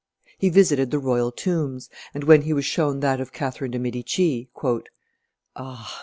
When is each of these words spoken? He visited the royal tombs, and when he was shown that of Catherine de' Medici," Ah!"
He 0.39 0.49
visited 0.49 0.89
the 0.89 0.97
royal 0.97 1.31
tombs, 1.31 1.87
and 2.15 2.23
when 2.23 2.41
he 2.41 2.53
was 2.53 2.65
shown 2.65 3.01
that 3.01 3.21
of 3.21 3.31
Catherine 3.31 3.69
de' 3.69 3.77
Medici," 3.77 4.49
Ah!" 5.55 5.99